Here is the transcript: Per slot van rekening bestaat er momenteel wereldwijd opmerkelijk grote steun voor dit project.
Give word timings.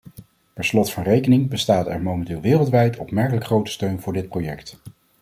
Per 0.53 0.65
slot 0.65 0.91
van 0.91 1.03
rekening 1.03 1.49
bestaat 1.49 1.87
er 1.87 2.01
momenteel 2.01 2.41
wereldwijd 2.41 2.97
opmerkelijk 2.97 3.45
grote 3.45 3.71
steun 3.71 4.01
voor 4.01 4.13
dit 4.13 4.29
project. 4.29 4.79